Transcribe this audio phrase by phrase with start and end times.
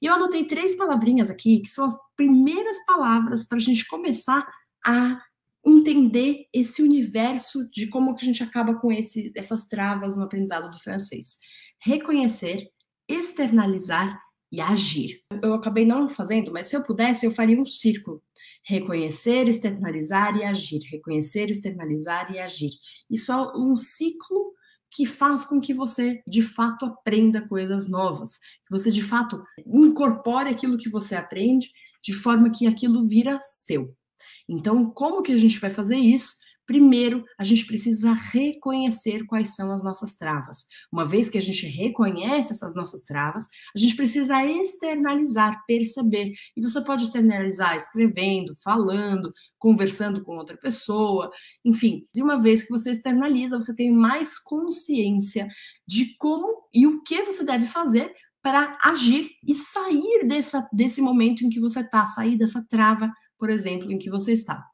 [0.00, 4.46] E eu anotei três palavrinhas aqui, que são as primeiras palavras para a gente começar
[4.84, 5.20] a
[5.64, 10.70] entender esse universo de como que a gente acaba com esse, essas travas no aprendizado
[10.70, 11.38] do francês.
[11.82, 12.66] Reconhecer,
[13.08, 14.18] externalizar
[14.52, 15.20] e agir.
[15.42, 18.22] Eu acabei não fazendo, mas se eu pudesse, eu faria um círculo.
[18.64, 20.80] Reconhecer, externalizar e agir.
[20.90, 22.70] Reconhecer, externalizar e agir.
[23.08, 24.49] Isso é um ciclo
[24.90, 30.50] que faz com que você de fato aprenda coisas novas, que você de fato incorpore
[30.50, 31.70] aquilo que você aprende
[32.02, 33.94] de forma que aquilo vira seu.
[34.48, 36.34] Então, como que a gente vai fazer isso?
[36.70, 40.68] Primeiro, a gente precisa reconhecer quais são as nossas travas.
[40.92, 46.32] Uma vez que a gente reconhece essas nossas travas, a gente precisa externalizar, perceber.
[46.56, 51.28] E você pode externalizar escrevendo, falando, conversando com outra pessoa,
[51.64, 52.06] enfim.
[52.14, 55.48] De uma vez que você externaliza, você tem mais consciência
[55.84, 61.44] de como e o que você deve fazer para agir e sair dessa, desse momento
[61.44, 64.64] em que você está, sair dessa trava, por exemplo, em que você está.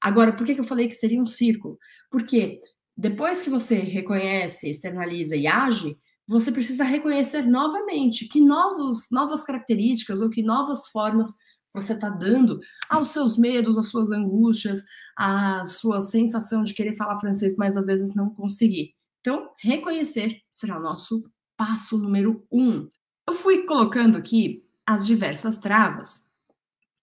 [0.00, 1.78] Agora, por que, eu falei que seria um círculo?
[2.10, 2.58] Porque
[2.96, 5.96] depois que você reconhece, externaliza e age,
[6.28, 11.28] você precisa reconhecer novamente que novos, novas características ou que novas formas
[11.74, 12.58] você está dando
[12.88, 14.82] aos seus medos, às suas angústias,
[15.16, 18.94] à sua sensação de querer falar francês, mas às vezes não conseguir.
[19.20, 21.22] Então, reconhecer será o nosso
[21.56, 22.88] passo número um.
[23.28, 26.25] Eu fui colocando aqui as diversas travas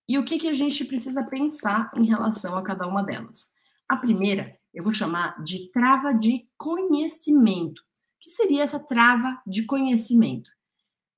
[0.07, 3.53] e o que, que a gente precisa pensar em relação a cada uma delas?
[3.87, 7.79] A primeira, eu vou chamar de trava de conhecimento.
[7.79, 7.83] O
[8.19, 10.51] que seria essa trava de conhecimento?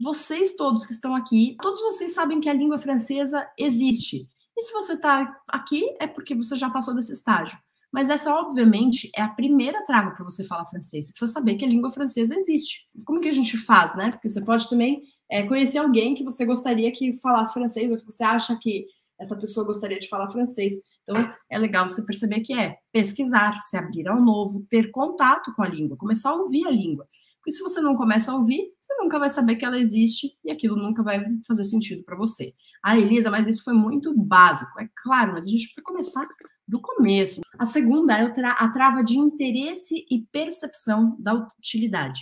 [0.02, 4.28] Vocês todos que estão aqui, todos vocês sabem que a língua francesa existe.
[4.58, 7.58] E se você está aqui, é porque você já passou desse estágio.
[7.92, 11.06] Mas essa, obviamente, é a primeira trava para você falar francês.
[11.06, 12.90] Você precisa saber que a língua francesa existe.
[13.06, 14.12] Como que a gente faz, né?
[14.12, 18.06] Porque você pode também é, conhecer alguém que você gostaria que falasse francês, ou que
[18.06, 18.86] você acha que
[19.20, 20.74] essa pessoa gostaria de falar francês.
[21.04, 21.16] Então,
[21.50, 25.68] é legal você perceber que é pesquisar, se abrir ao novo, ter contato com a
[25.68, 27.08] língua, começar a ouvir a língua.
[27.38, 30.52] Porque se você não começa a ouvir, você nunca vai saber que ela existe e
[30.52, 32.54] aquilo nunca vai fazer sentido para você.
[32.84, 34.80] Ah, Elisa, mas isso foi muito básico.
[34.80, 36.28] É claro, mas a gente precisa começar
[36.68, 37.42] do começo.
[37.60, 42.22] A segunda é a trava de interesse e percepção da utilidade.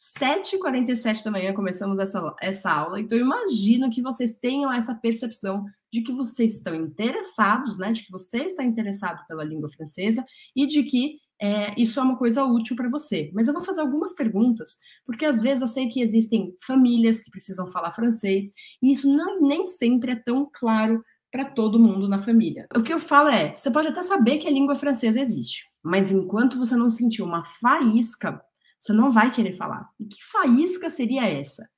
[0.00, 5.66] 7h47 da manhã começamos essa, essa aula, então eu imagino que vocês tenham essa percepção
[5.92, 7.92] de que vocês estão interessados, né?
[7.92, 10.24] De que você está interessado pela língua francesa
[10.56, 13.30] e de que é, isso é uma coisa útil para você.
[13.34, 17.30] Mas eu vou fazer algumas perguntas, porque às vezes eu sei que existem famílias que
[17.30, 22.16] precisam falar francês, e isso não, nem sempre é tão claro para todo mundo na
[22.16, 22.66] família.
[22.74, 26.10] O que eu falo é: você pode até saber que a língua francesa existe, mas
[26.10, 28.40] enquanto você não sentir uma faísca
[28.80, 29.88] você não vai querer falar.
[30.00, 31.68] E que faísca seria essa?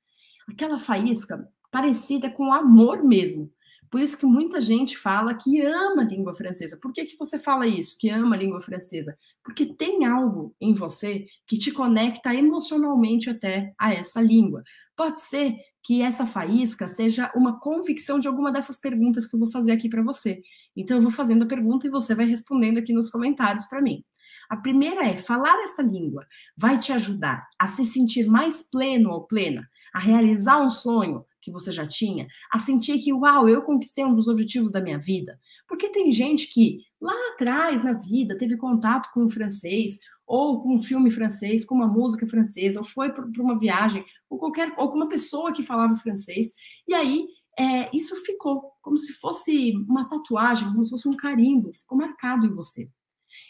[0.49, 3.51] Aquela faísca parecida com amor mesmo.
[3.91, 6.79] Por isso que muita gente fala que ama a língua francesa.
[6.81, 9.15] Por que, que você fala isso, que ama a língua francesa?
[9.43, 14.63] Porque tem algo em você que te conecta emocionalmente até a essa língua.
[14.95, 19.51] Pode ser que essa faísca seja uma convicção de alguma dessas perguntas que eu vou
[19.51, 20.41] fazer aqui para você.
[20.75, 24.03] Então, eu vou fazendo a pergunta e você vai respondendo aqui nos comentários para mim.
[24.49, 26.25] A primeira é: falar esta língua
[26.57, 31.51] vai te ajudar a se sentir mais pleno ou plena, a realizar um sonho que
[31.51, 35.37] você já tinha, a sentir que, uau, eu conquistei um dos objetivos da minha vida.
[35.67, 40.75] Porque tem gente que lá atrás na vida teve contato com o francês, ou com
[40.75, 44.89] um filme francês, com uma música francesa, ou foi para uma viagem, ou qualquer, ou
[44.89, 46.53] com uma pessoa que falava francês,
[46.87, 47.27] e aí
[47.59, 52.45] é, isso ficou como se fosse uma tatuagem, como se fosse um carimbo, ficou marcado
[52.45, 52.87] em você.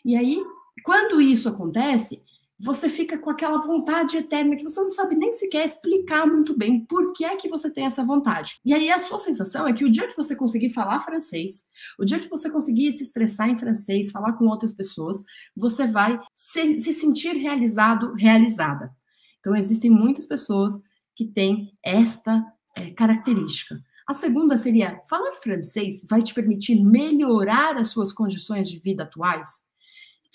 [0.04, 0.44] E aí
[0.84, 2.24] quando isso acontece,
[2.60, 6.86] você fica com aquela vontade eterna que você não sabe nem sequer explicar muito bem
[6.86, 8.56] por que é que você tem essa vontade.
[8.64, 11.66] E aí a sua sensação é que o dia que você conseguir falar francês,
[12.00, 15.24] o dia que você conseguir se expressar em francês, falar com outras pessoas,
[15.56, 18.92] você vai se, se sentir realizado, realizada.
[19.40, 20.84] Então existem muitas pessoas
[21.16, 22.46] que têm esta
[22.78, 23.76] é, característica.
[24.07, 29.63] A segunda seria: falar francês vai te permitir melhorar as suas condições de vida atuais?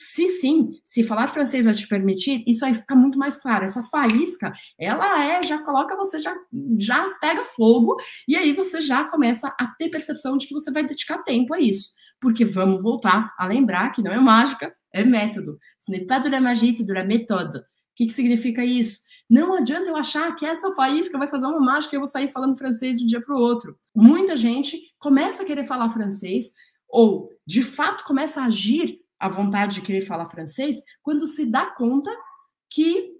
[0.00, 3.64] Se sim, se falar francês vai te permitir, isso aí fica muito mais claro.
[3.64, 6.32] Essa faísca, ela é, já coloca você, já,
[6.78, 7.96] já pega fogo,
[8.28, 11.60] e aí você já começa a ter percepção de que você vai dedicar tempo a
[11.60, 11.88] isso.
[12.20, 15.58] Porque vamos voltar a lembrar que não é mágica, é método.
[15.80, 16.70] Ce n'est pas de la magie.
[16.70, 17.60] O
[17.96, 19.00] que, que significa isso?
[19.28, 22.28] Não adianta eu achar que essa faísca vai fazer uma mágica e eu vou sair
[22.28, 23.76] falando francês de um dia para o outro.
[23.92, 26.52] Muita gente começa a querer falar francês
[26.88, 31.66] ou, de fato, começa a agir a vontade de querer falar francês quando se dá
[31.66, 32.10] conta
[32.70, 33.16] que,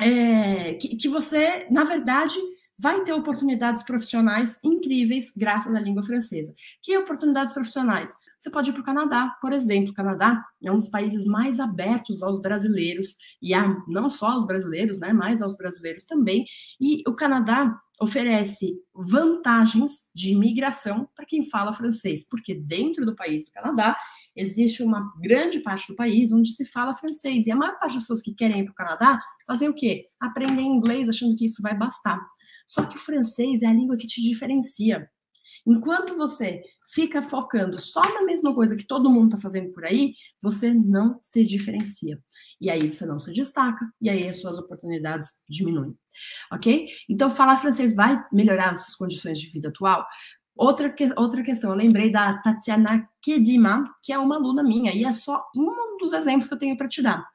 [0.00, 2.36] é, que, que, você, na verdade,
[2.78, 6.54] vai ter oportunidades profissionais incríveis graças à língua francesa.
[6.82, 8.14] Que oportunidades profissionais?
[8.38, 9.92] Você pode ir para o Canadá, por exemplo.
[9.92, 14.46] O Canadá é um dos países mais abertos aos brasileiros, e a, não só aos
[14.46, 16.44] brasileiros, né, mas aos brasileiros também.
[16.78, 23.46] E o Canadá oferece vantagens de imigração para quem fala francês, porque dentro do país
[23.46, 23.96] do Canadá
[24.36, 27.46] existe uma grande parte do país onde se fala francês.
[27.46, 30.06] E a maior parte das pessoas que querem ir para o Canadá fazem o quê?
[30.20, 32.20] Aprendem inglês achando que isso vai bastar.
[32.66, 35.08] Só que o francês é a língua que te diferencia.
[35.66, 40.14] Enquanto você fica focando só na mesma coisa que todo mundo está fazendo por aí,
[40.40, 42.20] você não se diferencia.
[42.60, 45.94] E aí você não se destaca, e aí as suas oportunidades diminuem.
[46.52, 46.86] Ok?
[47.08, 50.06] Então, falar francês vai melhorar as suas condições de vida atual?
[50.56, 55.04] Outra, que, outra questão, eu lembrei da Tatiana Kedima, que é uma aluna minha, e
[55.04, 57.26] é só um dos exemplos que eu tenho para te dar.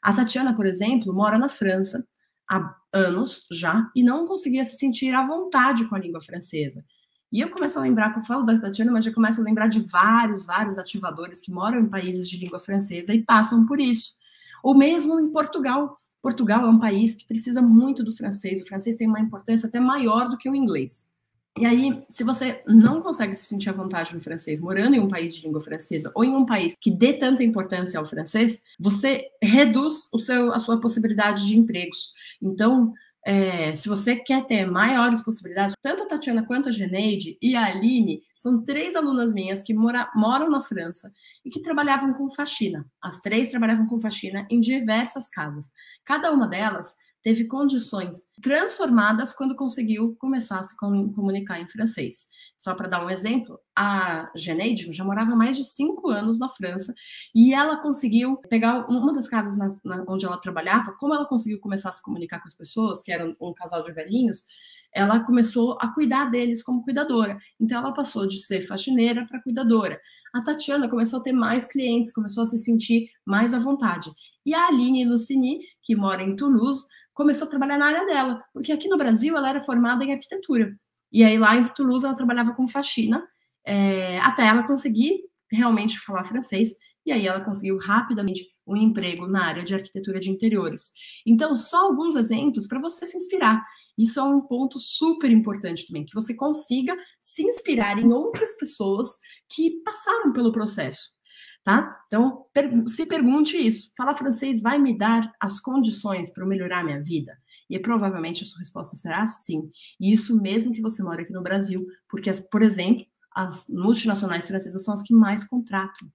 [0.00, 2.06] A Tatiana, por exemplo, mora na França
[2.48, 6.84] há anos já e não conseguia se sentir à vontade com a língua francesa.
[7.32, 9.68] E eu começo a lembrar, que eu falo da Tatiana, mas eu começo a lembrar
[9.68, 14.14] de vários, vários ativadores que moram em países de língua francesa e passam por isso.
[14.62, 15.96] Ou mesmo em Portugal.
[16.22, 18.62] Portugal é um país que precisa muito do francês.
[18.62, 21.14] O francês tem uma importância até maior do que o inglês.
[21.58, 25.08] E aí, se você não consegue se sentir à vontade no francês, morando em um
[25.08, 29.26] país de língua francesa ou em um país que dê tanta importância ao francês, você
[29.42, 32.14] reduz o seu, a sua possibilidade de empregos.
[32.40, 32.94] Então,
[33.26, 37.66] é, se você quer ter maiores possibilidades, tanto a Tatiana quanto a Geneide e a
[37.66, 41.12] Aline são três alunas minhas que mora, moram na França
[41.44, 42.86] e que trabalhavam com faxina.
[43.02, 45.72] As três trabalhavam com faxina em diversas casas.
[46.04, 52.28] Cada uma delas teve condições transformadas quando conseguiu começar a se comunicar em francês.
[52.58, 56.92] Só para dar um exemplo, a Geneide já morava mais de cinco anos na França
[57.34, 61.58] e ela conseguiu pegar uma das casas na, na, onde ela trabalhava, como ela conseguiu
[61.60, 64.44] começar a se comunicar com as pessoas, que era um, um casal de velhinhos,
[64.92, 67.38] ela começou a cuidar deles como cuidadora.
[67.60, 70.00] Então, ela passou de ser faxineira para cuidadora.
[70.34, 74.10] A Tatiana começou a ter mais clientes, começou a se sentir mais à vontade.
[74.44, 76.84] E a Aline Lucini, que mora em Toulouse,
[77.20, 80.74] começou a trabalhar na área dela, porque aqui no Brasil ela era formada em arquitetura.
[81.12, 83.22] E aí lá em Toulouse ela trabalhava com faxina,
[83.62, 85.20] é, até ela conseguir
[85.52, 86.70] realmente falar francês,
[87.04, 90.92] e aí ela conseguiu rapidamente um emprego na área de arquitetura de interiores.
[91.26, 93.62] Então, só alguns exemplos para você se inspirar.
[93.98, 99.16] Isso é um ponto super importante também, que você consiga se inspirar em outras pessoas
[99.46, 101.19] que passaram pelo processo
[101.64, 102.02] tá?
[102.06, 102.46] Então,
[102.86, 107.36] se pergunte isso: falar francês vai me dar as condições para melhorar minha vida?
[107.68, 109.70] E provavelmente a sua resposta será sim.
[110.00, 113.04] E isso mesmo que você mora aqui no Brasil, porque, por exemplo,
[113.34, 116.08] as multinacionais francesas são as que mais contratam.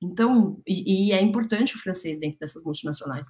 [0.00, 3.26] Então, e, e é importante o francês dentro dessas multinacionais.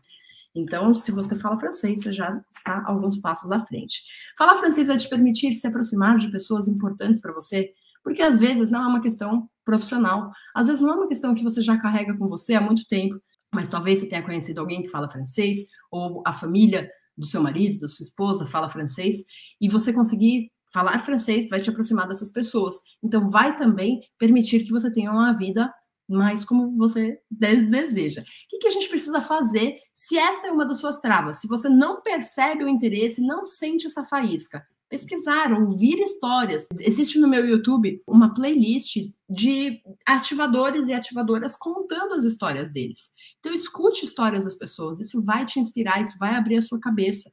[0.55, 4.03] Então, se você fala francês, você já está alguns passos à frente.
[4.37, 8.71] Falar francês vai te permitir se aproximar de pessoas importantes para você, porque às vezes
[8.71, 12.17] não é uma questão profissional, às vezes não é uma questão que você já carrega
[12.17, 13.21] com você há muito tempo,
[13.53, 17.81] mas talvez você tenha conhecido alguém que fala francês, ou a família do seu marido,
[17.81, 19.17] da sua esposa fala francês,
[19.61, 22.77] e você conseguir falar francês vai te aproximar dessas pessoas.
[23.03, 25.73] Então, vai também permitir que você tenha uma vida
[26.09, 28.23] mais como você deseja.
[28.23, 31.41] O que, que, a gente precisa fazer se esta é uma das suas travas?
[31.41, 36.67] Se você não percebe o interesse, não sente essa faísca, pesquisar, ouvir histórias.
[36.81, 38.97] Existe no meu YouTube uma playlist
[39.29, 43.13] de ativadores e ativadoras contando as histórias deles.
[43.39, 47.31] Então, escute histórias das pessoas, isso vai te inspirar, isso vai abrir a sua cabeça.